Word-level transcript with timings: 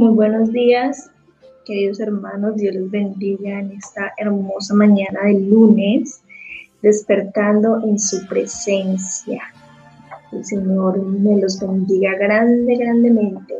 Muy 0.00 0.14
buenos 0.14 0.50
días, 0.50 1.10
queridos 1.66 2.00
hermanos. 2.00 2.56
Dios 2.56 2.74
les 2.74 2.90
bendiga 2.90 3.60
en 3.60 3.72
esta 3.72 4.14
hermosa 4.16 4.72
mañana 4.72 5.24
del 5.24 5.50
lunes, 5.50 6.22
despertando 6.80 7.82
en 7.84 7.98
su 7.98 8.26
presencia. 8.26 9.42
El 10.32 10.42
Señor 10.42 11.02
me 11.02 11.38
los 11.38 11.60
bendiga 11.60 12.14
grande, 12.14 12.76
grandemente. 12.76 13.56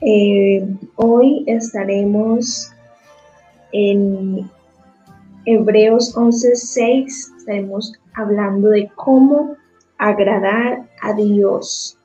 Eh, 0.00 0.66
hoy 0.94 1.44
estaremos 1.46 2.72
en 3.72 4.50
Hebreos 5.44 6.16
11:6, 6.16 7.34
estaremos 7.36 7.92
hablando 8.14 8.70
de 8.70 8.90
cómo 8.94 9.54
agradar 9.98 10.88
a 11.02 11.12
Dios. 11.12 11.98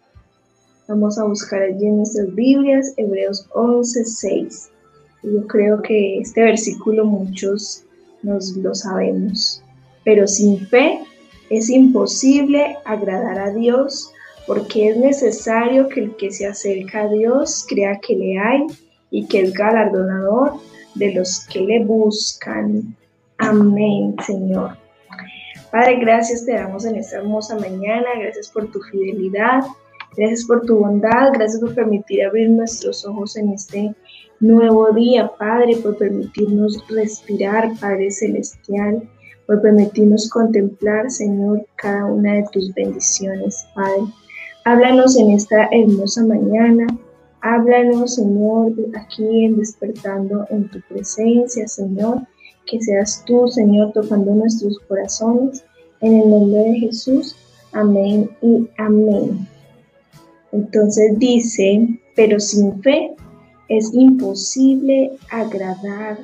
Vamos 0.92 1.18
a 1.18 1.24
buscar 1.24 1.62
allí 1.62 1.86
en 1.86 2.00
nuestras 2.00 2.36
Biblias, 2.36 2.94
Hebreos 2.98 3.48
11, 3.54 4.04
6. 4.04 4.72
Yo 5.24 5.48
creo 5.48 5.82
que 5.82 6.20
este 6.20 6.42
versículo 6.44 7.06
muchos 7.06 7.86
nos 8.24 8.58
lo 8.58 8.76
sabemos. 8.76 9.64
Pero 10.04 10.28
sin 10.28 10.60
fe 10.68 11.00
es 11.50 11.70
imposible 11.70 12.76
agradar 12.84 13.40
a 13.40 13.54
Dios 13.54 14.12
porque 14.46 14.90
es 14.90 14.98
necesario 14.98 15.88
que 15.88 16.02
el 16.02 16.16
que 16.18 16.30
se 16.30 16.46
acerca 16.46 17.04
a 17.04 17.08
Dios 17.08 17.66
crea 17.70 17.98
que 18.06 18.18
le 18.18 18.38
hay 18.38 18.68
y 19.12 19.26
que 19.28 19.44
es 19.44 19.54
galardonador 19.54 20.56
de 20.96 21.14
los 21.14 21.48
que 21.48 21.62
le 21.62 21.86
buscan. 21.86 22.98
Amén, 23.38 24.18
Señor. 24.28 24.76
Padre, 25.72 26.00
gracias 26.02 26.46
te 26.46 26.52
damos 26.52 26.84
en 26.84 26.98
esta 26.98 27.20
hermosa 27.20 27.58
mañana, 27.58 28.10
gracias 28.20 28.50
por 28.50 28.70
tu 28.70 28.82
fidelidad, 28.82 29.64
Gracias 30.18 30.46
por 30.46 30.62
tu 30.66 30.80
bondad, 30.80 31.32
gracias 31.34 31.62
por 31.62 31.74
permitir 31.74 32.24
abrir 32.24 32.50
nuestros 32.50 33.06
ojos 33.06 33.38
en 33.38 33.52
este 33.52 33.96
nuevo 34.42 34.92
día, 34.92 35.32
Padre, 35.40 35.78
por 35.78 35.98
permitirnos 35.98 36.84
respirar, 36.90 37.72
Padre 37.80 38.12
Celestial, 38.12 39.02
por 39.48 39.62
permitirnos 39.62 40.30
contemplar, 40.30 41.10
Señor, 41.10 41.66
cada 41.76 42.06
una 42.08 42.34
de 42.34 42.46
tus 42.52 42.74
bendiciones, 42.74 43.66
Padre. 43.74 44.04
Háblanos 44.66 45.18
en 45.18 45.32
esta 45.32 45.70
hermosa 45.72 46.26
mañana, 46.26 46.88
háblanos, 47.42 48.16
Señor, 48.16 48.74
aquí 48.96 49.46
en 49.46 49.58
despertando 49.58 50.46
en 50.50 50.70
tu 50.70 50.82
presencia, 50.90 51.68
Señor, 51.68 52.20
que 52.66 52.82
seas 52.82 53.24
tú, 53.26 53.48
Señor, 53.48 53.94
tocando 53.94 54.34
nuestros 54.36 54.78
corazones, 54.88 55.64
en 56.02 56.22
el 56.22 56.30
nombre 56.30 56.60
de 56.64 56.80
Jesús. 56.80 57.36
Amén 57.74 58.30
y 58.42 58.68
amén. 58.78 59.48
Entonces 60.52 61.18
dice, 61.18 61.88
pero 62.16 62.40
sin 62.40 62.82
fe 62.82 63.16
es 63.70 63.94
imposible 63.94 65.12
agradar 65.30 66.20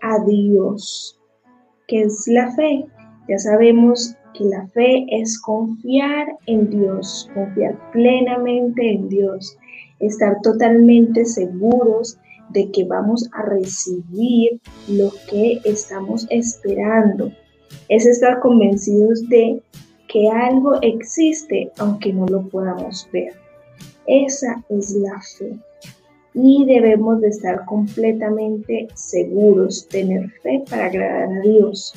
a 0.00 0.24
Dios. 0.24 1.18
¿Qué 1.86 2.02
es 2.02 2.26
la 2.28 2.50
fe? 2.54 2.86
Ya 3.28 3.38
sabemos 3.38 4.14
que 4.34 4.44
la 4.44 4.66
fe 4.68 5.06
es 5.10 5.38
confiar 5.40 6.28
en 6.46 6.70
Dios, 6.70 7.30
confiar 7.34 7.78
plenamente 7.92 8.92
en 8.92 9.08
Dios, 9.08 9.56
estar 10.00 10.40
totalmente 10.42 11.24
seguros 11.24 12.18
de 12.50 12.70
que 12.70 12.84
vamos 12.84 13.28
a 13.32 13.42
recibir 13.42 14.60
lo 14.88 15.10
que 15.30 15.60
estamos 15.64 16.26
esperando. 16.30 17.30
Es 17.90 18.06
estar 18.06 18.40
convencidos 18.40 19.28
de 19.28 19.62
que 20.08 20.28
algo 20.30 20.80
existe 20.80 21.70
aunque 21.78 22.14
no 22.14 22.26
lo 22.26 22.48
podamos 22.48 23.06
ver. 23.12 23.47
Esa 24.08 24.64
es 24.70 24.90
la 24.92 25.20
fe. 25.20 25.52
Y 26.34 26.64
debemos 26.66 27.20
de 27.20 27.28
estar 27.28 27.64
completamente 27.66 28.88
seguros, 28.94 29.86
tener 29.88 30.30
fe 30.42 30.64
para 30.68 30.86
agradar 30.86 31.28
a 31.38 31.40
Dios. 31.42 31.94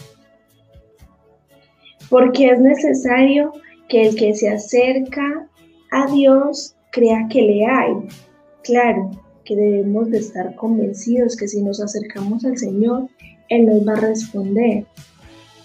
Porque 2.09 2.49
es 2.49 2.59
necesario 2.59 3.53
que 3.87 4.07
el 4.07 4.15
que 4.15 4.35
se 4.35 4.49
acerca 4.49 5.47
a 5.91 6.11
Dios 6.11 6.75
crea 6.91 7.27
que 7.29 7.41
le 7.41 7.65
hay. 7.65 7.93
Claro 8.63 9.11
que 9.45 9.55
debemos 9.55 10.09
de 10.11 10.19
estar 10.19 10.55
convencidos 10.55 11.35
que 11.35 11.47
si 11.47 11.61
nos 11.61 11.81
acercamos 11.81 12.43
al 12.45 12.57
Señor, 12.57 13.07
Él 13.49 13.65
nos 13.65 13.87
va 13.87 13.93
a 13.93 14.01
responder. 14.01 14.85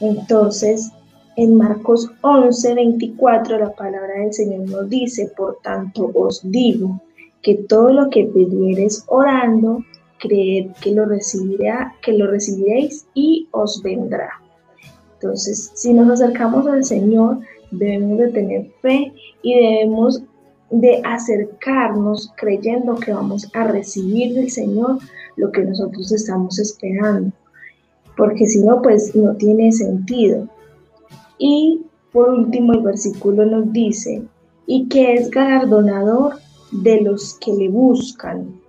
Entonces, 0.00 0.90
en 1.36 1.54
Marcos 1.54 2.10
11, 2.22 2.74
24 2.74 3.58
la 3.58 3.72
palabra 3.72 4.20
del 4.20 4.32
Señor 4.32 4.68
nos 4.70 4.88
dice, 4.88 5.30
por 5.36 5.58
tanto 5.62 6.10
os 6.14 6.40
digo 6.42 7.00
que 7.42 7.54
todo 7.68 7.92
lo 7.92 8.08
que 8.08 8.24
pidiereis 8.24 9.04
orando, 9.06 9.84
creed 10.18 10.70
que 10.80 10.92
lo 10.92 11.04
recibirá, 11.04 11.94
que 12.02 12.14
lo 12.14 12.26
recibiréis 12.26 13.06
y 13.14 13.48
os 13.50 13.82
vendrá. 13.82 14.30
Entonces, 15.14 15.70
si 15.74 15.92
nos 15.92 16.20
acercamos 16.20 16.66
al 16.66 16.84
Señor, 16.84 17.38
debemos 17.70 18.18
de 18.18 18.28
tener 18.28 18.70
fe 18.80 19.12
y 19.42 19.54
debemos 19.54 20.22
de 20.70 21.00
acercarnos 21.04 22.32
creyendo 22.36 22.96
que 22.96 23.12
vamos 23.12 23.48
a 23.54 23.64
recibir 23.64 24.34
del 24.34 24.50
Señor 24.50 24.98
lo 25.36 25.52
que 25.52 25.62
nosotros 25.62 26.10
estamos 26.12 26.58
esperando. 26.58 27.30
Porque 28.16 28.46
si 28.46 28.60
no, 28.60 28.80
pues 28.80 29.14
no 29.14 29.36
tiene 29.36 29.70
sentido. 29.72 30.48
Y 31.38 31.82
por 32.12 32.30
último 32.30 32.72
el 32.72 32.80
versículo 32.80 33.44
nos 33.44 33.72
dice, 33.72 34.22
y 34.66 34.88
que 34.88 35.14
es 35.14 35.30
galardonador 35.30 36.34
de 36.72 37.00
los 37.00 37.34
que 37.34 37.52
le 37.52 37.68
buscan. 37.68 38.60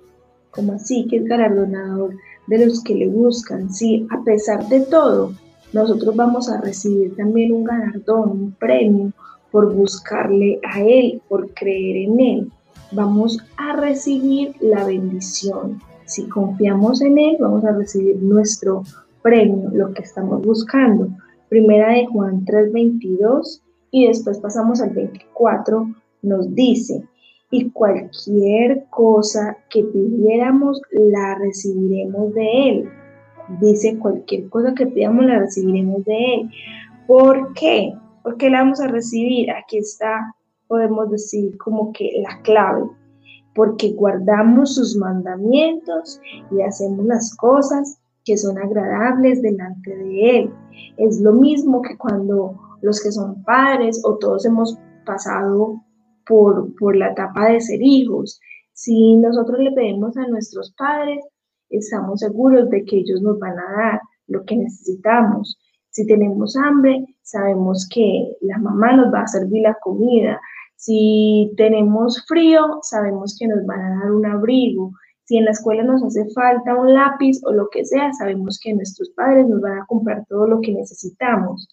como 0.52 0.74
así 0.74 1.06
que 1.08 1.18
es 1.18 1.26
galardonador 1.26 2.16
de 2.48 2.66
los 2.66 2.84
que 2.84 2.96
le 2.96 3.08
buscan? 3.08 3.72
Sí, 3.72 4.08
a 4.10 4.24
pesar 4.24 4.68
de 4.70 4.82
todo, 4.82 5.34
nosotros 5.74 6.16
vamos 6.16 6.50
a 6.50 6.60
recibir 6.62 7.16
también 7.16 7.52
un 7.52 7.64
galardón, 7.64 8.32
un 8.32 8.52
premio 8.54 9.12
por 9.52 9.74
buscarle 9.74 10.60
a 10.64 10.82
Él, 10.82 11.22
por 11.30 11.54
creer 11.54 12.10
en 12.10 12.20
Él. 12.20 12.52
Vamos 12.92 13.38
a 13.58 13.76
recibir 13.76 14.56
la 14.62 14.86
bendición. 14.86 15.80
Si 16.06 16.28
confiamos 16.28 17.02
en 17.02 17.18
Él, 17.18 17.38
vamos 17.40 17.64
a 17.66 17.74
recibir 17.74 18.18
nuestro 18.22 18.84
premio, 19.22 19.70
lo 19.74 19.94
que 19.94 20.04
estamos 20.04 20.42
buscando. 20.42 21.10
Primera 21.50 21.94
de 21.94 22.06
Juan 22.08 22.46
3:22 22.46 23.62
y 23.92 24.08
después 24.08 24.40
pasamos 24.40 24.82
al 24.82 24.90
24, 24.92 25.88
nos 26.22 26.54
dice, 26.54 27.04
y 27.50 27.70
cualquier 27.72 28.86
cosa 28.90 29.58
que 29.70 29.84
pidiéramos 29.84 30.82
la 30.92 31.36
recibiremos 31.36 32.34
de 32.34 32.70
Él. 32.70 32.90
Dice, 33.62 33.98
cualquier 33.98 34.50
cosa 34.50 34.74
que 34.74 34.88
pidamos 34.88 35.26
la 35.26 35.40
recibiremos 35.40 36.04
de 36.04 36.34
Él. 36.34 36.50
¿Por 37.08 37.54
qué? 37.54 37.94
¿Por 38.24 38.36
qué 38.38 38.50
la 38.50 38.60
vamos 38.60 38.82
a 38.82 38.88
recibir? 38.88 39.50
Aquí 39.52 39.78
está, 39.78 40.36
podemos 40.68 41.10
decir 41.10 41.58
como 41.58 41.94
que 41.94 42.22
la 42.22 42.42
clave. 42.42 42.84
Porque 43.56 43.94
guardamos 43.94 44.76
sus 44.76 44.98
mandamientos 44.98 46.20
y 46.52 46.62
hacemos 46.62 47.06
las 47.06 47.36
cosas 47.38 47.97
que 48.28 48.38
son 48.38 48.58
agradables 48.58 49.42
delante 49.42 49.96
de 49.96 50.40
Él. 50.40 50.54
Es 50.98 51.22
lo 51.22 51.32
mismo 51.32 51.82
que 51.82 51.98
cuando 51.98 52.60
los 52.82 53.02
que 53.02 53.12
son 53.12 53.42
padres 53.44 54.02
o 54.04 54.18
todos 54.18 54.46
hemos 54.46 54.78
pasado 55.06 55.82
por, 56.28 56.76
por 56.76 56.98
la 56.98 57.12
etapa 57.12 57.48
de 57.48 57.62
ser 57.62 57.82
hijos. 57.82 58.40
Si 58.74 59.16
nosotros 59.16 59.60
le 59.60 59.72
pedimos 59.72 60.18
a 60.18 60.28
nuestros 60.28 60.74
padres, 60.78 61.24
estamos 61.70 62.20
seguros 62.20 62.70
de 62.70 62.84
que 62.84 62.98
ellos 62.98 63.22
nos 63.22 63.40
van 63.40 63.58
a 63.58 63.72
dar 63.78 64.02
lo 64.28 64.44
que 64.44 64.58
necesitamos. 64.58 65.58
Si 65.90 66.06
tenemos 66.06 66.58
hambre, 66.58 67.06
sabemos 67.22 67.88
que 67.90 68.36
la 68.42 68.58
mamá 68.58 68.94
nos 68.98 69.14
va 69.14 69.22
a 69.22 69.28
servir 69.28 69.64
la 69.64 69.78
comida. 69.82 70.40
Si 70.76 71.54
tenemos 71.56 72.26
frío, 72.28 72.80
sabemos 72.82 73.38
que 73.40 73.48
nos 73.48 73.66
van 73.66 73.80
a 73.80 74.00
dar 74.02 74.12
un 74.12 74.26
abrigo. 74.26 74.92
Si 75.28 75.38
en 75.38 75.44
la 75.44 75.52
escuela 75.52 75.84
nos 75.84 76.02
hace 76.04 76.26
falta 76.30 76.74
un 76.74 76.94
lápiz 76.94 77.42
o 77.44 77.52
lo 77.52 77.70
que 77.70 77.84
sea, 77.84 78.14
sabemos 78.14 78.58
que 78.64 78.74
nuestros 78.74 79.10
padres 79.10 79.46
nos 79.46 79.60
van 79.60 79.80
a 79.80 79.86
comprar 79.86 80.26
todo 80.30 80.48
lo 80.48 80.62
que 80.62 80.72
necesitamos. 80.72 81.68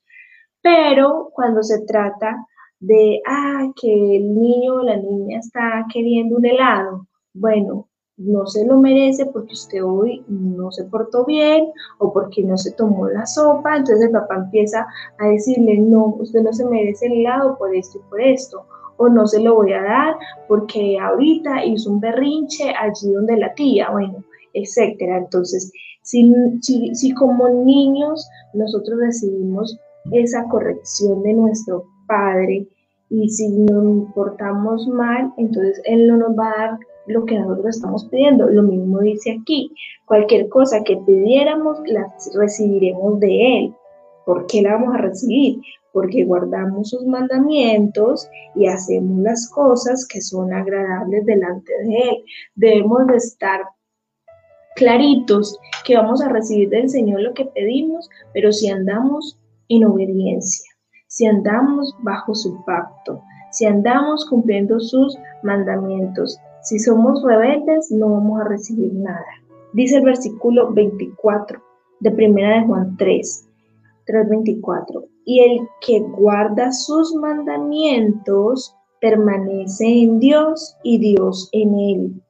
Pero 0.61 1.31
cuando 1.33 1.63
se 1.63 1.83
trata 1.83 2.37
de, 2.81 3.21
ah, 3.27 3.71
que 3.81 4.17
el 4.17 4.35
niño 4.35 4.75
o 4.75 4.83
la 4.83 4.97
niña 4.97 5.39
está 5.39 5.87
queriendo 5.93 6.37
un 6.37 6.47
helado, 6.47 7.07
bueno, 7.33 7.89
no 8.17 8.45
se 8.47 8.67
lo 8.67 8.77
merece 8.79 9.27
porque 9.27 9.53
usted 9.53 9.85
hoy 9.85 10.25
no 10.27 10.73
se 10.73 10.85
portó 10.85 11.25
bien 11.25 11.71
o 11.99 12.13
porque 12.13 12.43
no 12.43 12.59
se 12.59 12.73
tomó 12.73 13.09
la 13.09 13.25
sopa, 13.25 13.77
entonces 13.77 14.07
el 14.07 14.11
papá 14.11 14.35
empieza 14.35 14.85
a 15.19 15.27
decirle, 15.29 15.79
no, 15.79 16.17
usted 16.19 16.43
no 16.43 16.53
se 16.53 16.65
merece 16.65 17.07
el 17.07 17.21
helado 17.21 17.57
por 17.57 17.73
esto 17.73 17.99
y 17.99 18.11
por 18.11 18.21
esto 18.21 18.67
o 18.97 19.09
no 19.09 19.27
se 19.27 19.41
lo 19.41 19.55
voy 19.55 19.73
a 19.73 19.83
dar 19.83 20.17
porque 20.49 20.99
ahorita 20.99 21.65
hizo 21.65 21.91
un 21.91 22.01
berrinche 22.01 22.73
allí 22.79 23.13
donde 23.13 23.37
la 23.37 23.53
tía, 23.55 23.91
bueno, 23.91 24.25
etcétera. 24.53 25.19
Entonces, 25.19 25.73
si, 26.03 26.33
si, 26.61 27.13
como 27.15 27.49
niños 27.49 28.29
nosotros 28.53 28.99
recibimos 29.01 29.79
esa 30.13 30.45
corrección 30.49 31.23
de 31.23 31.33
nuestro 31.33 31.85
padre 32.07 32.67
y 33.09 33.29
si 33.31 33.49
nos 33.49 34.13
portamos 34.13 34.87
mal, 34.89 35.33
entonces 35.39 35.81
él 35.85 36.07
no 36.07 36.17
nos 36.17 36.39
va 36.39 36.51
a 36.51 36.59
dar 36.59 36.79
lo 37.07 37.25
que 37.25 37.39
nosotros 37.39 37.77
estamos 37.77 38.05
pidiendo. 38.07 38.49
Lo 38.49 38.63
mismo 38.63 39.01
dice 39.01 39.39
aquí, 39.41 39.71
cualquier 40.07 40.49
cosa 40.49 40.83
que 40.85 40.97
pidiéramos, 40.97 41.79
la 41.87 42.13
recibiremos 42.35 43.21
de 43.21 43.59
Él. 43.59 43.75
¿Por 44.27 44.47
qué 44.47 44.63
la 44.63 44.73
vamos 44.73 44.95
a 44.95 44.99
recibir? 44.99 45.61
Porque 45.93 46.25
guardamos 46.25 46.91
sus 46.91 47.05
mandamientos 47.07 48.29
y 48.55 48.67
hacemos 48.67 49.21
las 49.21 49.49
cosas 49.51 50.07
que 50.07 50.21
son 50.21 50.53
agradables 50.53 51.25
delante 51.27 51.73
de 51.85 51.95
Él. 51.95 52.25
Debemos 52.55 53.07
de 53.07 53.17
estar 53.17 53.61
claritos 54.77 55.59
que 55.85 55.97
vamos 55.97 56.21
a 56.21 56.29
recibir 56.29 56.69
del 56.69 56.89
Señor 56.89 57.21
lo 57.21 57.35
que 57.35 57.45
pedimos, 57.45 58.09
pero 58.33 58.53
si 58.53 58.69
andamos 58.69 59.39
en 59.69 59.85
obediencia, 59.85 60.71
si 61.07 61.27
andamos 61.27 61.95
bajo 62.03 62.35
su 62.35 62.65
pacto, 62.65 63.23
si 63.53 63.67
andamos 63.67 64.27
cumpliendo 64.29 64.81
sus 64.81 65.17
mandamientos, 65.43 66.39
si 66.63 66.79
somos 66.79 67.23
rebeldes, 67.23 67.91
no 67.93 68.11
vamos 68.11 68.41
a 68.41 68.49
recibir 68.49 68.93
nada. 68.95 69.25
Dice 69.75 69.99
el 69.99 70.05
versículo 70.05 70.73
24 70.73 71.63
de 72.01 72.11
Primera 72.11 72.59
de 72.61 72.67
Juan 72.67 72.97
3, 72.97 73.44
3.24. 74.07 75.07
Y 75.25 75.41
el 75.41 75.69
que 75.81 76.01
guarda 76.01 76.73
sus 76.73 77.15
mandamientos 77.15 78.75
permanece 79.01 79.87
en 79.87 80.19
Dios 80.19 80.77
y 80.83 80.99
Dios 80.99 81.49
en 81.53 81.75
él. 81.75 82.23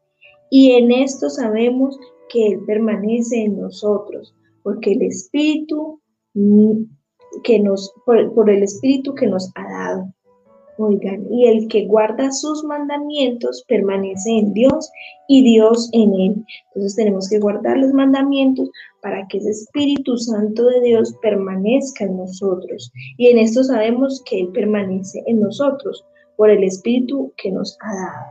Y 0.50 0.73
en 0.73 0.93
esto 0.93 1.31
sabemos 1.31 1.99
que 2.29 2.53
Él 2.53 2.61
permanece 2.67 3.44
en 3.44 3.61
nosotros, 3.61 4.35
porque 4.62 4.93
el 4.93 5.03
Espíritu 5.03 6.00
mm, 6.35 6.82
que 7.43 7.61
nos, 7.61 7.93
por, 8.06 8.50
el 8.50 8.62
Espíritu 8.62 9.15
que 9.15 9.27
nos 9.27 9.50
ha 9.56 9.62
dado. 9.62 10.15
Oigan, 10.76 11.26
y 11.31 11.47
el 11.47 11.69
que 11.69 11.87
guarda 11.87 12.32
sus 12.32 12.65
mandamientos 12.65 13.65
permanece 13.69 14.31
en 14.31 14.53
Dios 14.55 14.91
y 15.29 15.44
Dios 15.44 15.88
en 15.93 16.12
él. 16.15 16.47
Entonces 16.69 16.97
tenemos 16.97 17.29
que 17.29 17.38
guardar 17.38 17.79
los 17.79 17.93
mandamientos 17.93 18.71
para 19.00 19.26
que 19.29 19.38
ese 19.38 19.50
Espíritu 19.50 20.17
Santo 20.17 20.65
de 20.65 20.81
Dios 20.81 21.15
permanezca 21.23 22.05
en 22.05 22.17
nosotros. 22.17 22.91
Y 23.19 23.29
en 23.29 23.38
esto 23.38 23.62
sabemos 23.62 24.23
que 24.26 24.41
Él 24.41 24.49
permanece 24.49 25.23
en 25.26 25.41
nosotros 25.41 26.05
por 26.37 26.50
el 26.50 26.65
Espíritu 26.65 27.32
que 27.37 27.53
nos 27.53 27.79
ha 27.82 27.94
dado. 27.94 28.27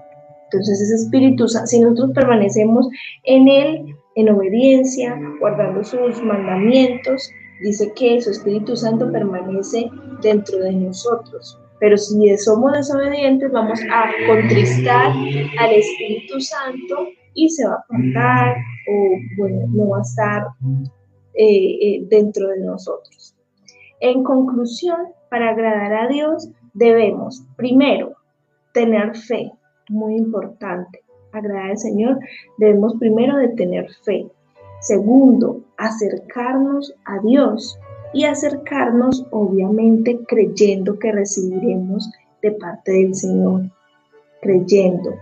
Entonces 0.52 0.82
ese 0.82 0.96
Espíritu, 0.96 1.48
si 1.48 1.80
nosotros 1.80 2.12
permanecemos 2.14 2.90
en 3.24 3.48
Él, 3.48 3.96
en 4.16 4.30
obediencia, 4.30 5.18
guardando 5.40 5.84
sus 5.84 6.22
mandamientos, 6.22 7.30
dice 7.62 7.92
que 7.96 8.22
su 8.22 8.32
Espíritu 8.32 8.76
Santo 8.76 9.12
permanece 9.12 9.90
dentro 10.22 10.60
de 10.60 10.74
nosotros. 10.74 11.58
Pero 11.84 11.98
si 11.98 12.38
somos 12.38 12.72
desobedientes, 12.72 13.52
vamos 13.52 13.78
a 13.92 14.10
contristar 14.26 15.08
al 15.60 15.72
Espíritu 15.74 16.40
Santo 16.40 17.10
y 17.34 17.50
se 17.50 17.68
va 17.68 17.74
a 17.74 17.80
apartar 17.80 18.56
o, 18.88 19.18
bueno, 19.38 19.68
no 19.68 19.90
va 19.90 19.98
a 19.98 20.02
estar 20.02 20.44
eh, 21.34 21.78
eh, 21.82 22.06
dentro 22.08 22.48
de 22.48 22.62
nosotros. 22.62 23.36
En 24.00 24.24
conclusión, 24.24 24.96
para 25.30 25.50
agradar 25.50 25.94
a 25.94 26.08
Dios, 26.08 26.48
debemos, 26.74 27.44
primero, 27.58 28.14
tener 28.74 29.18
fe, 29.18 29.52
muy 29.90 30.16
importante. 30.16 31.04
Agradar 31.34 31.72
al 31.72 31.78
Señor, 31.78 32.18
debemos 32.60 32.94
primero 32.98 33.36
de 33.36 33.50
tener 33.50 33.92
fe. 34.06 34.26
Segundo, 34.80 35.60
acercarnos 35.78 36.96
a 37.04 37.20
Dios 37.20 37.78
y 38.14 38.26
acercarnos 38.26 39.26
obviamente 39.32 40.20
creyendo 40.28 40.98
que 41.00 41.12
recibiremos 41.12 42.10
de 42.42 42.52
parte 42.52 42.92
del 42.92 43.16
Señor, 43.16 43.64
creyendo. 44.42 45.16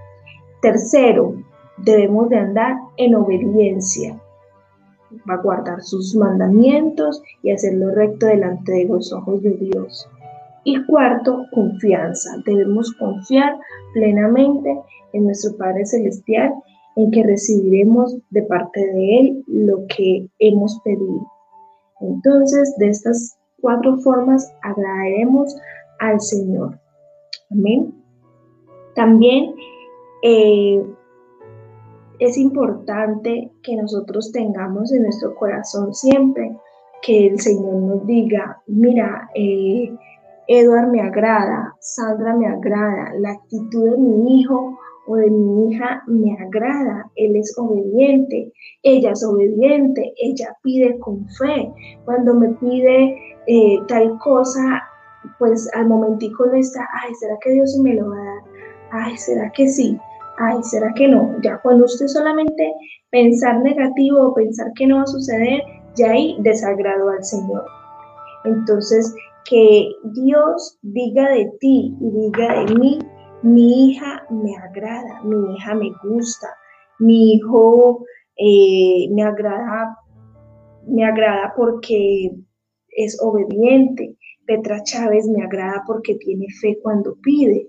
Tercero, 0.61 1.35
debemos 1.77 2.29
de 2.29 2.37
andar 2.37 2.75
en 2.97 3.15
obediencia, 3.15 4.19
va 5.29 5.35
a 5.35 5.41
guardar 5.41 5.81
sus 5.81 6.15
mandamientos 6.15 7.21
y 7.43 7.51
hacerlo 7.51 7.91
recto 7.93 8.27
delante 8.27 8.71
de 8.71 8.85
los 8.85 9.11
ojos 9.13 9.41
de 9.41 9.51
Dios. 9.51 10.07
Y 10.63 10.83
cuarto, 10.85 11.45
confianza. 11.53 12.37
Debemos 12.45 12.93
confiar 12.93 13.57
plenamente 13.93 14.79
en 15.13 15.25
nuestro 15.25 15.57
Padre 15.57 15.85
Celestial, 15.85 16.53
en 16.95 17.09
que 17.11 17.23
recibiremos 17.23 18.15
de 18.29 18.43
parte 18.43 18.79
de 18.79 19.19
Él 19.19 19.43
lo 19.47 19.87
que 19.87 20.27
hemos 20.39 20.79
pedido. 20.83 21.25
Entonces, 22.01 22.75
de 22.77 22.89
estas 22.89 23.37
cuatro 23.59 23.97
formas 23.97 24.51
agradaremos 24.61 25.55
al 25.99 26.19
Señor. 26.19 26.79
Amén. 27.51 27.93
También 28.95 29.55
eh, 30.23 30.83
es 32.19 32.37
importante 32.37 33.51
que 33.63 33.75
nosotros 33.75 34.31
tengamos 34.31 34.91
en 34.91 35.03
nuestro 35.03 35.35
corazón 35.35 35.93
siempre 35.93 36.55
que 37.01 37.27
el 37.27 37.39
Señor 37.39 37.75
nos 37.75 38.05
diga, 38.05 38.61
mira, 38.67 39.29
eh, 39.35 39.91
me 40.91 41.01
agrada, 41.01 41.75
Sandra 41.79 42.35
me 42.35 42.47
agrada, 42.47 43.13
la 43.17 43.31
actitud 43.31 43.91
de 43.91 43.97
mi 43.97 44.39
hijo 44.39 44.77
o 45.07 45.15
de 45.15 45.29
mi 45.29 45.71
hija 45.71 46.03
me 46.07 46.33
agrada, 46.39 47.09
él 47.15 47.35
es 47.35 47.53
obediente, 47.57 48.51
ella 48.83 49.11
es 49.11 49.23
obediente, 49.23 50.13
ella 50.17 50.55
pide 50.63 50.97
con 50.99 51.27
fe. 51.39 51.71
Cuando 52.05 52.33
me 52.33 52.49
pide 52.49 53.17
eh, 53.47 53.79
tal 53.87 54.17
cosa, 54.19 54.83
pues 55.39 55.69
al 55.73 55.87
momentico 55.87 56.45
no 56.45 56.53
está, 56.53 56.87
ay, 57.03 57.13
¿será 57.15 57.37
que 57.41 57.51
Dios 57.51 57.77
me 57.83 57.95
lo 57.95 58.09
va 58.09 58.17
a 58.17 58.25
dar? 58.25 58.43
Ay, 58.91 59.17
¿será 59.17 59.51
que 59.51 59.67
sí? 59.67 59.97
Ay, 60.37 60.61
¿será 60.63 60.93
que 60.95 61.07
no? 61.07 61.35
Ya 61.41 61.59
cuando 61.61 61.85
usted 61.85 62.07
solamente 62.07 62.73
pensar 63.11 63.61
negativo 63.61 64.27
o 64.27 64.33
pensar 64.33 64.71
que 64.75 64.87
no 64.87 64.97
va 64.97 65.03
a 65.03 65.07
suceder, 65.07 65.61
ya 65.95 66.11
ahí 66.11 66.37
desagrado 66.39 67.09
al 67.09 67.23
Señor. 67.23 67.65
Entonces, 68.45 69.13
que 69.49 69.91
Dios 70.03 70.77
diga 70.81 71.29
de 71.29 71.51
ti 71.59 71.95
y 71.99 72.11
diga 72.11 72.63
de 72.63 72.75
mí, 72.75 72.99
mi 73.43 73.89
hija 73.89 74.25
me 74.29 74.55
agrada, 74.57 75.21
mi 75.23 75.55
hija 75.55 75.75
me 75.75 75.91
gusta, 76.03 76.47
mi 76.99 77.33
hijo 77.33 78.05
eh, 78.37 79.07
me 79.11 79.23
agrada, 79.23 79.97
me 80.87 81.05
agrada 81.05 81.53
porque 81.55 82.31
es 82.89 83.17
obediente. 83.21 84.15
Petra 84.45 84.83
Chávez 84.83 85.27
me 85.27 85.43
agrada 85.43 85.83
porque 85.87 86.15
tiene 86.15 86.47
fe 86.61 86.77
cuando 86.81 87.15
pide. 87.21 87.67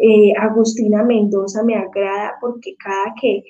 Eh, 0.00 0.32
Agustina 0.38 1.02
Mendoza 1.02 1.62
me 1.62 1.76
agrada 1.76 2.34
porque 2.40 2.74
cada 2.76 3.14
que, 3.20 3.42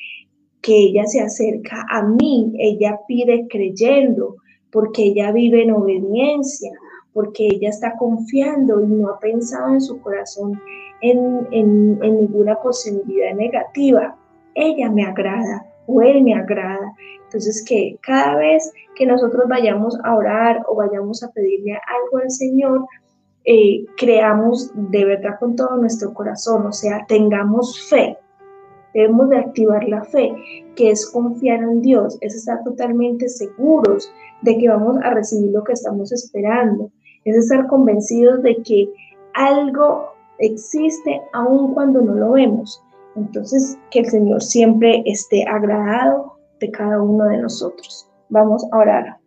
que 0.60 0.76
ella 0.76 1.06
se 1.06 1.20
acerca 1.20 1.86
a 1.90 2.02
mí, 2.02 2.52
ella 2.58 2.98
pide 3.08 3.46
creyendo, 3.48 4.36
porque 4.70 5.04
ella 5.04 5.32
vive 5.32 5.62
en 5.62 5.72
obediencia, 5.72 6.72
porque 7.12 7.46
ella 7.46 7.70
está 7.70 7.96
confiando 7.96 8.82
y 8.82 8.86
no 8.86 9.08
ha 9.08 9.18
pensado 9.18 9.72
en 9.72 9.80
su 9.80 10.00
corazón 10.00 10.60
en, 11.10 11.48
en, 11.50 11.98
ninguna 12.00 12.56
posibilidad 12.60 13.34
negativa. 13.34 14.16
Ella 14.54 14.90
me 14.90 15.04
agrada 15.04 15.66
o 15.86 16.02
él 16.02 16.22
me 16.22 16.34
agrada. 16.34 16.94
Entonces 17.24 17.64
que 17.66 17.98
cada 18.02 18.36
vez 18.36 18.72
que 18.94 19.06
nosotros 19.06 19.44
vayamos 19.48 19.98
a 20.04 20.16
orar 20.16 20.62
o 20.68 20.76
vayamos 20.76 21.22
a 21.22 21.30
pedirle 21.32 21.72
algo 21.72 22.18
al 22.18 22.30
Señor, 22.30 22.86
eh, 23.44 23.84
creamos 23.96 24.70
de 24.74 25.04
verdad 25.04 25.38
con 25.38 25.56
todo 25.56 25.76
nuestro 25.76 26.14
corazón, 26.14 26.66
o 26.66 26.72
sea, 26.72 27.04
tengamos 27.06 27.88
fe. 27.88 28.16
Debemos 28.94 29.28
de 29.28 29.38
activar 29.38 29.84
la 29.88 30.04
fe, 30.04 30.32
que 30.76 30.90
es 30.90 31.10
confiar 31.10 31.62
en 31.62 31.82
Dios, 31.82 32.16
es 32.20 32.36
estar 32.36 32.62
totalmente 32.62 33.28
seguros 33.28 34.10
de 34.42 34.56
que 34.56 34.68
vamos 34.68 34.96
a 35.02 35.10
recibir 35.10 35.50
lo 35.50 35.64
que 35.64 35.72
estamos 35.72 36.12
esperando 36.12 36.90
es 37.24 37.36
estar 37.36 37.66
convencidos 37.66 38.42
de 38.42 38.56
que 38.62 38.90
algo 39.32 40.13
existe 40.38 41.20
aun 41.32 41.74
cuando 41.74 42.00
no 42.00 42.14
lo 42.14 42.32
vemos. 42.32 42.82
Entonces, 43.16 43.78
que 43.90 44.00
el 44.00 44.06
Señor 44.06 44.42
siempre 44.42 45.02
esté 45.06 45.44
agradado 45.44 46.34
de 46.60 46.70
cada 46.70 47.00
uno 47.00 47.24
de 47.24 47.38
nosotros. 47.38 48.08
Vamos 48.28 48.66
a 48.72 48.78
orar. 48.78 49.18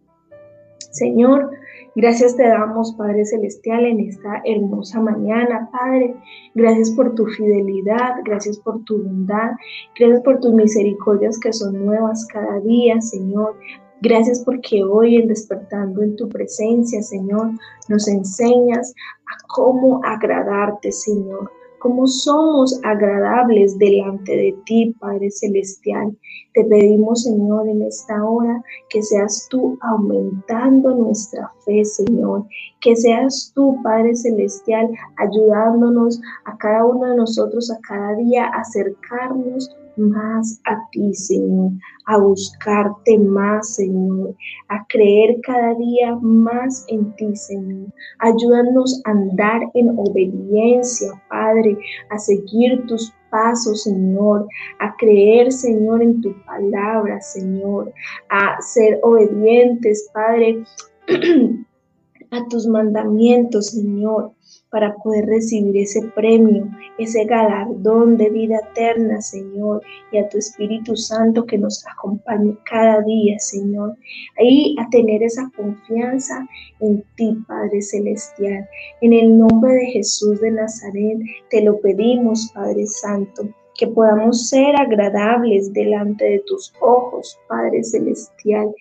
Señor, 0.92 1.52
gracias 1.96 2.36
te 2.36 2.48
damos, 2.48 2.94
Padre 2.94 3.26
Celestial, 3.26 3.86
en 3.86 4.00
esta 4.00 4.42
hermosa 4.46 5.00
mañana, 5.00 5.70
Padre. 5.72 6.16
Gracias 6.56 6.92
por 6.92 7.14
tu 7.16 7.26
fidelidad, 7.28 8.16
gracias 8.26 8.58
por 8.60 8.84
tu 8.86 9.04
bondad, 9.04 9.52
gracias 9.98 10.22
por 10.22 10.40
tus 10.40 10.54
misericordias 10.54 11.40
que 11.40 11.54
son 11.54 11.86
nuevas 11.86 12.26
cada 12.28 12.60
día, 12.62 13.00
Señor. 13.00 13.56
Gracias 14.02 14.44
porque 14.46 14.84
hoy 14.84 15.16
en 15.16 15.28
despertando 15.28 16.04
en 16.04 16.16
tu 16.16 16.30
presencia, 16.30 17.02
Señor, 17.02 17.52
nos 17.90 18.08
enseñas 18.08 18.94
a 19.26 19.48
cómo 19.48 20.00
agradarte, 20.04 20.92
Señor, 20.92 21.52
cómo 21.80 22.06
somos 22.06 22.80
agradables 22.84 23.76
delante 23.80 24.38
de 24.38 24.56
ti, 24.66 24.96
Padre 25.00 25.32
Celestial. 25.32 26.16
Te 26.54 26.64
pedimos, 26.66 27.24
Señor, 27.24 27.68
en 27.70 27.82
esta 27.82 28.24
hora 28.24 28.64
que 28.90 29.02
seas 29.02 29.48
tú 29.50 29.80
aumentando 29.82 30.94
nuestra 30.94 31.52
fe, 31.66 31.84
Señor. 31.84 32.46
Que 32.82 32.96
seas 32.96 33.52
tú, 33.56 33.78
Padre 33.84 34.16
Celestial, 34.16 34.92
ayudándonos 35.18 36.22
a 36.46 36.56
cada 36.58 36.86
uno 36.86 37.08
de 37.08 37.16
nosotros 37.16 37.72
a 37.72 37.80
cada 37.82 38.14
día 38.14 38.46
acercarnos 38.46 39.76
más 39.98 40.60
a 40.66 40.78
ti, 40.92 41.14
Señor, 41.14 41.72
a 42.06 42.18
buscarte 42.18 43.18
más, 43.18 43.76
Señor, 43.76 44.36
a 44.70 44.86
creer 44.88 45.40
cada 45.42 45.74
día 45.76 46.16
más 46.22 46.86
en 46.88 47.14
ti, 47.16 47.36
Señor. 47.36 47.88
Ayúdanos 48.20 49.02
a 49.06 49.12
andar 49.12 49.62
en 49.74 49.98
obediencia, 49.98 51.10
Padre, 51.30 51.78
a 52.10 52.18
seguir 52.18 52.86
tus 52.88 53.14
pasos, 53.30 53.84
Señor, 53.84 54.48
a 54.80 54.96
creer, 54.98 55.52
Señor, 55.52 56.02
en 56.02 56.22
tu 56.22 56.34
palabra, 56.46 57.20
Señor, 57.22 57.92
a 58.30 58.62
ser 58.62 59.00
obedientes, 59.04 60.10
Padre, 60.14 60.64
a 62.32 62.48
tus 62.48 62.68
mandamientos, 62.68 63.72
Señor 63.72 64.32
para 64.70 64.96
poder 64.96 65.26
recibir 65.26 65.78
ese 65.78 66.02
premio, 66.16 66.68
ese 66.98 67.26
galardón 67.26 68.18
de 68.18 68.30
vida 68.30 68.60
eterna, 68.72 69.22
Señor, 69.22 69.82
y 70.12 70.18
a 70.18 70.28
tu 70.30 70.38
Espíritu 70.38 70.96
Santo 70.96 71.46
que 71.46 71.58
nos 71.58 71.86
acompañe 71.88 72.56
cada 72.70 73.02
día, 73.02 73.40
Señor. 73.40 73.96
Ahí 74.38 74.76
a 74.80 74.90
tener 74.90 75.24
esa 75.24 75.50
confianza 75.56 76.48
en 76.80 77.04
ti, 77.16 77.38
Padre 77.48 77.82
Celestial. 77.82 78.68
En 79.02 79.14
el 79.14 79.38
nombre 79.38 79.74
de 79.74 79.86
Jesús 79.88 80.40
de 80.42 80.52
Nazaret, 80.52 81.20
te 81.50 81.62
lo 81.62 81.80
pedimos, 81.80 82.52
Padre 82.54 82.86
Santo 82.88 83.48
que 83.78 83.88
podamos 83.88 84.50
ser 84.50 84.76
agradables 84.76 85.72
delante 85.72 86.26
de 86.26 86.40
tus 86.48 86.74
ojos, 86.82 87.40
Padre 87.48 87.84
Celestial, 87.84 88.74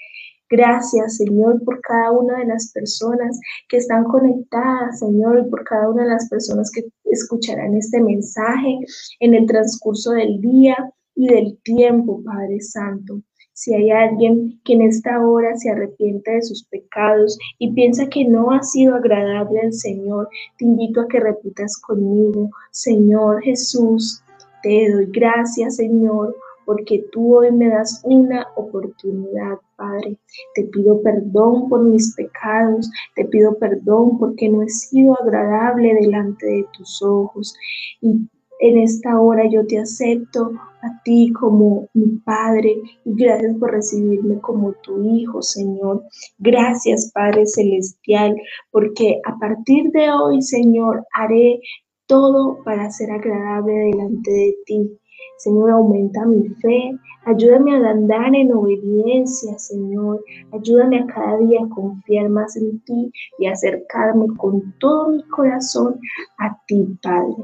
Gracias, 0.49 1.17
Señor, 1.17 1.63
por 1.65 1.81
cada 1.81 2.13
una 2.13 2.39
de 2.39 2.47
las 2.47 2.71
personas 2.73 3.39
que 3.69 3.79
están 3.79 4.05
conectadas, 4.05 5.01
Señor, 5.01 5.45
y 5.45 5.51
por 5.51 5.65
cada 5.65 5.91
una 5.91 6.05
de 6.05 6.11
las 6.11 6.29
personas 6.29 6.71
que 6.71 6.85
escucharán 7.05 7.75
este 7.75 8.01
mensaje 8.01 8.79
en 9.21 9.35
el 9.35 9.47
transcurso 9.47 10.13
del 10.13 10.41
día 10.41 10.77
y 11.17 11.27
del 11.29 11.59
tiempo, 11.65 12.23
Padre 12.25 12.61
Santo. 12.61 13.21
Si 13.55 13.75
hay 13.75 13.91
alguien 13.91 14.61
que 14.65 14.75
en 14.75 14.83
esta 14.83 15.19
hora 15.27 15.57
se 15.57 15.71
arrepiente 15.71 16.31
de 16.31 16.43
sus 16.43 16.63
pecados 16.65 17.39
y 17.59 17.73
piensa 17.73 18.07
que 18.07 18.25
no 18.25 18.53
ha 18.53 18.63
sido 18.63 18.95
agradable 18.95 19.61
al 19.63 19.73
Señor, 19.73 20.29
te 20.59 20.67
invito 20.67 21.01
a 21.01 21.09
que 21.09 21.21
repitas 21.21 21.81
conmigo, 21.81 22.51
Señor 22.71 23.43
Jesús, 23.43 24.23
te 24.63 24.93
doy 24.93 25.07
gracias, 25.07 25.77
Señor, 25.77 26.37
porque 26.67 27.07
tú 27.13 27.39
hoy 27.39 27.53
me 27.53 27.69
das 27.69 28.03
una 28.05 28.47
oportunidad, 28.57 29.59
Padre. 29.77 30.19
Te 30.55 30.65
pido 30.65 31.01
perdón 31.01 31.69
por 31.71 31.83
mis 31.83 32.15
pecados, 32.15 32.91
te 33.15 33.25
pido 33.25 33.57
perdón 33.59 34.19
porque 34.19 34.49
no 34.49 34.63
he 34.63 34.69
sido 34.69 35.19
agradable 35.23 35.95
delante 35.95 36.45
de 36.45 36.67
tus 36.77 37.01
ojos. 37.03 37.55
Y 38.03 38.29
en 38.61 38.79
esta 38.79 39.21
hora 39.21 39.49
yo 39.49 39.67
te 39.67 39.79
acepto 39.79 40.51
a 40.83 41.03
ti 41.05 41.33
como 41.33 41.89
mi 41.95 42.19
Padre 42.25 42.77
y 43.05 43.15
gracias 43.15 43.57
por 43.59 43.71
recibirme 43.71 44.41
como 44.41 44.73
tu 44.83 45.03
Hijo, 45.05 45.43
Señor. 45.43 46.03
Gracias, 46.39 47.13
Padre 47.15 47.47
Celestial, 47.47 48.35
porque 48.73 49.21
a 49.25 49.39
partir 49.39 49.91
de 49.93 50.11
hoy, 50.11 50.43
Señor, 50.43 51.07
haré 51.13 51.61
todo 52.07 52.59
para 52.65 52.91
ser 52.91 53.11
agradable 53.11 53.73
delante 53.73 54.31
de 54.31 54.57
ti. 54.65 54.99
Señor, 55.39 55.71
aumenta 55.71 56.25
mi 56.25 56.49
fe. 56.61 56.99
Ayúdame 57.25 57.75
a 57.75 57.91
andar 57.91 58.35
en 58.35 58.53
obediencia, 58.53 59.59
Señor. 59.59 60.25
Ayúdame 60.53 61.01
a 61.01 61.07
cada 61.07 61.39
día 61.39 61.61
a 61.63 61.69
confiar 61.69 62.29
más 62.29 62.57
en 62.57 62.81
ti 62.81 63.11
y 63.39 63.47
acercarme 63.47 64.29
con 64.37 64.75
todo 64.79 65.09
mi 65.09 65.23
corazón 65.25 66.01
a 66.39 66.57
ti, 66.67 66.87
Padre. 67.03 67.37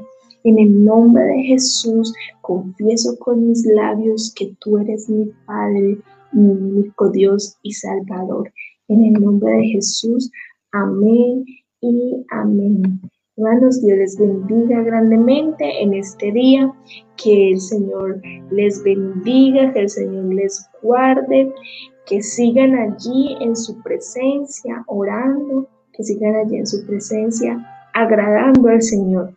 En 0.43 0.59
el 0.59 0.83
nombre 0.83 1.23
de 1.23 1.43
Jesús, 1.43 2.13
confieso 2.41 3.17
con 3.19 3.47
mis 3.47 3.65
labios 3.65 4.33
que 4.35 4.55
tú 4.59 4.77
eres 4.77 5.09
mi 5.09 5.31
Padre, 5.45 5.97
mi 6.31 6.49
único 6.49 7.09
Dios 7.09 7.57
y 7.61 7.73
Salvador. 7.73 8.51
En 8.87 9.05
el 9.05 9.13
nombre 9.13 9.51
de 9.53 9.67
Jesús, 9.67 10.31
amén 10.71 11.45
y 11.79 12.25
amén. 12.29 13.01
Hermanos, 13.35 13.81
Dios 13.81 13.97
les 13.97 14.19
bendiga 14.19 14.83
grandemente 14.83 15.81
en 15.81 15.95
este 15.95 16.31
día, 16.31 16.71
que 17.17 17.49
el 17.49 17.59
Señor 17.59 18.21
les 18.51 18.83
bendiga, 18.83 19.73
que 19.73 19.79
el 19.79 19.89
Señor 19.89 20.25
les 20.35 20.69
guarde, 20.83 21.51
que 22.05 22.21
sigan 22.21 22.75
allí 22.75 23.35
en 23.39 23.55
su 23.55 23.81
presencia 23.81 24.83
orando, 24.85 25.67
que 25.93 26.03
sigan 26.03 26.35
allí 26.35 26.57
en 26.57 26.67
su 26.67 26.85
presencia 26.85 27.57
agradando 27.95 28.69
al 28.69 28.83
Señor. 28.83 29.33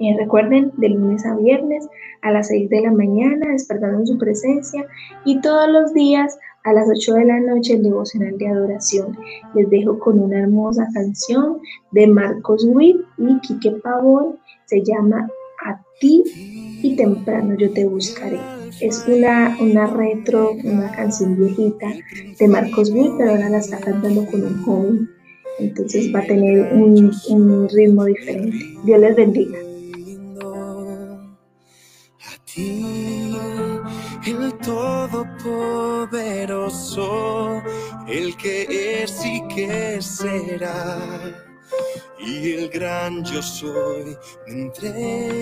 Y 0.00 0.12
recuerden, 0.16 0.72
de 0.78 0.88
lunes 0.88 1.24
a 1.26 1.36
viernes 1.36 1.88
a 2.22 2.32
las 2.32 2.48
6 2.48 2.70
de 2.70 2.80
la 2.80 2.90
mañana, 2.90 3.52
despertando 3.52 4.00
en 4.00 4.06
su 4.08 4.18
presencia 4.18 4.84
y 5.24 5.40
todos 5.40 5.68
los 5.68 5.94
días 5.94 6.36
a 6.64 6.72
las 6.72 6.88
8 6.88 7.14
de 7.14 7.24
la 7.24 7.40
noche 7.40 7.74
el 7.74 7.82
devocional 7.82 8.36
de 8.38 8.48
adoración. 8.48 9.16
Les 9.54 9.68
dejo 9.70 9.98
con 9.98 10.18
una 10.18 10.40
hermosa 10.40 10.86
canción 10.92 11.58
de 11.92 12.06
Marcos 12.06 12.64
Witt 12.68 12.96
y 13.18 13.38
Quique 13.40 13.72
Pavón. 13.82 14.38
Se 14.66 14.82
llama 14.82 15.28
A 15.66 15.80
ti 16.00 16.22
y 16.82 16.96
temprano 16.96 17.54
yo 17.58 17.70
te 17.72 17.84
buscaré. 17.84 18.40
Es 18.80 19.04
una, 19.06 19.56
una 19.60 19.86
retro, 19.88 20.52
una 20.64 20.90
canción 20.92 21.36
viejita 21.36 21.88
de 22.38 22.48
Marcos 22.48 22.90
Witt, 22.90 23.12
pero 23.18 23.32
ahora 23.32 23.50
la 23.50 23.58
está 23.58 23.78
cantando 23.78 24.24
con 24.26 24.42
un 24.42 24.62
joven. 24.62 25.10
Entonces 25.58 26.14
va 26.14 26.20
a 26.20 26.26
tener 26.26 26.72
un, 26.72 27.12
un 27.28 27.68
ritmo 27.68 28.04
diferente. 28.06 28.56
Dios 28.84 29.00
les 29.00 29.16
bendiga. 29.16 29.58
Todopoderoso, 35.20 37.62
el 38.08 38.34
que 38.38 39.02
es 39.02 39.22
y 39.24 39.46
que 39.48 40.00
será. 40.00 40.98
Y 42.18 42.52
el 42.52 42.70
gran 42.70 43.22
yo 43.24 43.42
soy, 43.42 44.16
me 44.46 44.62
entrego. 44.62 45.36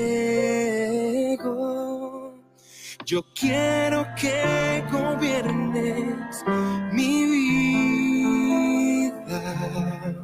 Yo 3.05 3.25
quiero 3.35 4.05
que 4.17 4.83
gobiernes 4.91 6.45
mi 6.93 7.25
vida. 9.07 10.15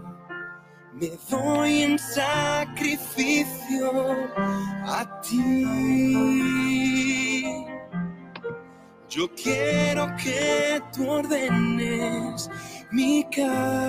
Me 0.94 1.10
doy 1.30 1.82
en 1.82 1.96
sacrificio 1.98 3.90
a 4.84 5.20
ti. 5.22 6.63
Yo 9.14 9.30
quiero 9.36 10.12
que 10.16 10.82
tú 10.92 11.08
ordenes 11.08 12.50
mi 12.90 13.24
caminar 13.30 13.84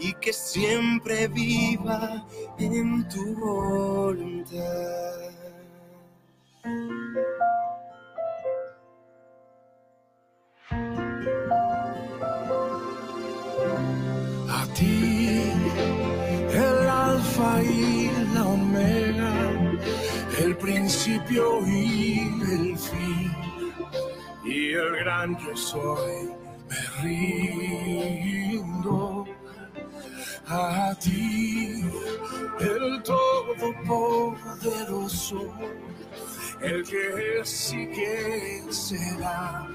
y 0.00 0.12
que 0.14 0.32
siempre 0.32 1.28
viva 1.28 2.26
en 2.58 3.06
tu 3.08 3.36
voluntad. 3.36 4.60
Principio 21.10 21.66
y 21.66 22.20
el 22.42 22.78
fin, 22.78 23.34
y 24.44 24.74
el 24.74 24.96
gran 24.96 25.38
yo 25.38 25.56
soy, 25.56 26.28
me 26.68 26.76
rindo 28.22 29.24
a 30.46 30.94
ti, 31.00 31.82
el 32.60 33.02
todopoderoso, 33.02 35.52
el 36.60 36.86
que 36.86 37.40
es 37.40 37.72
y 37.72 37.88
que 37.88 38.62
será, 38.70 39.66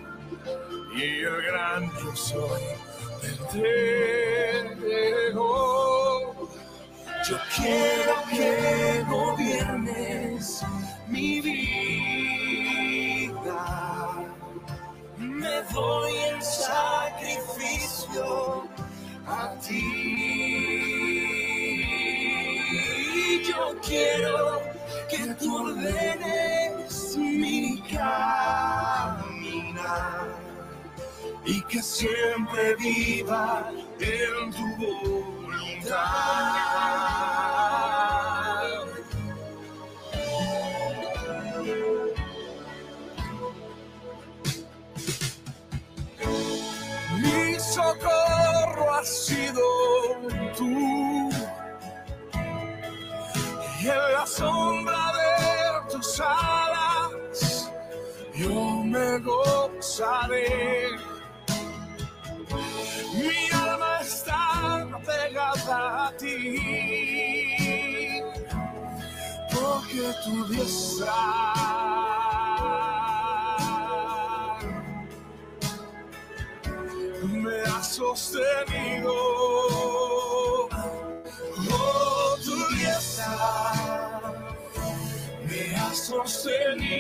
y 0.96 1.04
el 1.04 1.42
gran 1.48 1.92
yo 2.02 2.16
soy, 2.16 2.64
me 3.22 3.30
entrego 4.70 6.15
yo 7.30 7.38
quiero 7.56 8.16
que 8.30 9.04
gobiernes 9.10 10.64
mi 11.08 11.42
vida. 11.42 11.66
Me 15.18 15.62
doy 15.74 16.14
en 16.30 16.42
sacrificio 16.42 18.24
a 19.26 19.56
ti. 19.60 19.82
Yo 23.48 23.76
quiero 23.82 24.62
que 25.10 25.34
tú 25.40 25.58
ordenes 25.58 27.18
mi 27.18 27.82
caminar 27.92 29.16
y 31.46 31.62
que 31.64 31.82
siempre 31.82 32.76
viva 32.76 33.72
en 34.00 34.52
tu 34.52 34.76
voluntad. 34.78 35.36
Has 47.78 49.08
sido 49.26 49.62
tú. 50.58 51.30
Y 53.82 53.88
en 53.88 54.14
la 54.14 54.26
sombra 54.26 55.12
de 55.18 55.92
tus 55.92 56.20
alas 56.20 57.72
yo 58.34 58.84
me 58.84 59.20
gozaré. 59.20 60.90
Mi 63.14 63.50
alma 63.54 64.00
está 64.02 64.88
pegada 65.06 66.08
a 66.08 66.18
ti, 66.18 66.60
porque 69.52 70.14
tu 70.24 70.48
diestra 70.48 71.85
sostenido. 78.16 79.12
Oh, 81.72 82.38
tu 82.44 82.56
diestra 82.78 84.22
me 85.48 85.76
ha 85.76 85.94
sostenido. 85.94 86.96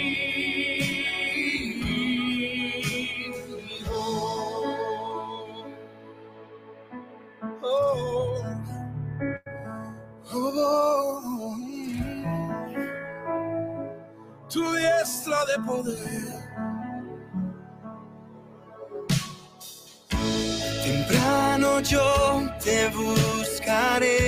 Oh, 7.62 8.44
oh, 10.34 11.56
tu 14.50 14.62
diestra 14.76 15.46
de 15.46 15.58
poder. 15.66 16.35
Temprano 20.86 21.80
yo 21.80 22.48
te 22.64 22.90
buscaré. 22.90 24.20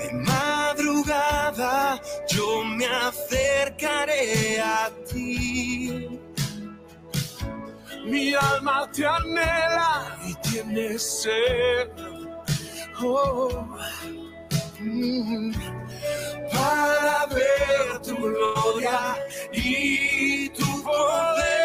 De 0.00 0.12
madrugada 0.12 2.00
yo 2.28 2.64
me 2.64 2.86
acercaré 2.86 4.60
a 4.60 4.90
ti. 5.08 6.08
Mi 8.04 8.34
alma 8.34 8.90
te 8.92 9.06
anhela 9.06 10.18
y 10.26 10.34
tiene 10.48 10.98
sed. 10.98 11.88
Oh, 13.00 13.64
mm, 14.80 15.52
para 16.50 17.26
ver 17.26 18.02
tu 18.02 18.16
gloria 18.16 19.16
y 19.52 20.48
tu 20.48 20.82
poder. 20.82 21.55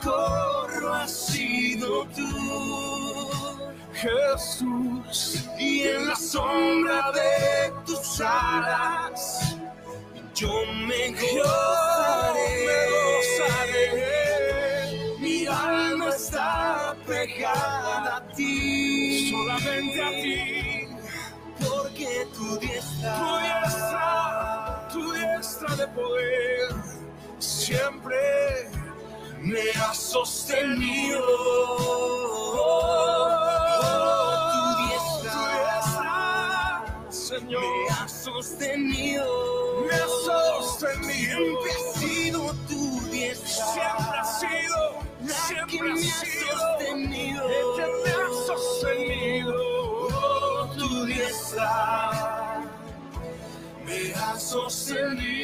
Socorro 0.00 0.94
ha 0.94 1.08
sido 1.08 2.06
tú, 2.06 2.28
Jesús, 3.92 5.44
y 5.58 5.82
en 5.82 6.08
la 6.08 6.16
sombra 6.16 7.12
de 7.12 7.72
tus 7.86 8.20
alas 8.20 9.56
yo 10.34 10.64
me 10.86 11.10
gozaré. 11.10 11.48
Mi 15.18 15.46
alma 15.46 16.08
está 16.10 16.94
pegada 17.06 18.16
a 18.16 18.28
ti, 18.34 19.30
solamente 19.30 20.02
a 20.02 20.10
ti, 20.10 20.86
porque 21.58 22.26
tu 22.34 22.58
diestra, 22.58 23.18
tu 23.18 23.38
diestra, 23.40 24.88
tu 24.92 25.12
diestra 25.12 25.76
de 25.76 25.88
poder, 25.88 26.68
siempre 27.38 28.77
me 29.40 29.70
ha 29.70 29.94
sostenido. 29.94 31.24
Oh, 32.60 33.28
tu 34.52 34.60
diestra, 34.88 36.84
Señor, 37.10 37.62
me 37.62 37.88
ha 37.90 38.08
sostenido. 38.08 39.26
Me 39.86 39.94
ha 39.94 40.08
sostenido. 40.26 41.38
Siempre 41.38 41.70
ha 41.72 41.78
sido 41.98 42.40
tu 42.68 43.00
diestra. 43.10 43.64
Siempre 43.72 44.18
ha 44.18 44.24
sido. 44.24 44.80
Siempre 45.46 45.86
ha 45.86 46.06
sido. 46.08 46.56
Sostenido. 46.58 47.42
El 47.48 47.66
que 47.76 47.86
me 48.04 48.10
ha 48.10 48.28
sostenido. 48.46 49.54
Oh, 50.10 50.74
tu 50.76 50.88
diestra 51.06 51.70
me 53.84 53.98
ha 54.14 54.38
sostenido. 54.38 55.37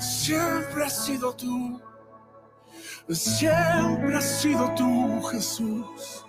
Siempre 0.00 0.84
has 0.84 1.04
sido 1.06 1.32
tú, 1.36 1.80
siempre 3.08 4.16
has 4.16 4.40
sido 4.40 4.74
tú, 4.74 5.22
Jesús. 5.30 6.26